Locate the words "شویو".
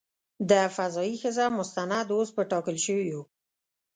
2.85-3.21